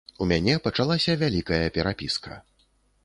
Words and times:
У 0.25 0.27
мяне 0.29 0.55
пачалася 0.67 1.15
вялікая 1.25 1.63
перапіска. 1.77 2.43